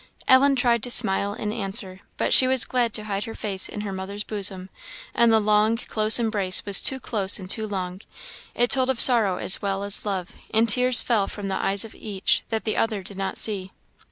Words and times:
Ellen 0.27 0.55
tried 0.55 0.81
to 0.81 0.89
smile 0.89 1.35
in 1.35 1.53
answer, 1.53 1.99
but 2.17 2.33
she 2.33 2.47
was 2.47 2.65
glad 2.65 2.91
to 2.93 3.03
hide 3.03 3.25
her 3.25 3.35
face 3.35 3.69
in 3.69 3.81
her 3.81 3.91
mother's 3.93 4.23
bosom; 4.23 4.69
and 5.13 5.31
the 5.31 5.39
long 5.39 5.77
close 5.77 6.17
embrace 6.17 6.65
was 6.65 6.81
too 6.81 6.99
close 6.99 7.37
and 7.37 7.47
too 7.47 7.67
long; 7.67 8.01
it 8.55 8.71
told 8.71 8.89
of 8.89 8.99
sorrow 8.99 9.37
as 9.37 9.61
well 9.61 9.83
as 9.83 10.03
love; 10.03 10.31
and 10.51 10.67
tears 10.67 11.03
fell 11.03 11.27
from 11.27 11.49
the 11.49 11.63
eyes 11.63 11.85
of 11.85 11.93
each, 11.93 12.41
that 12.49 12.63
the 12.63 12.77
other 12.77 13.03
did 13.03 13.17
not 13.19 13.37
see. 13.37 13.73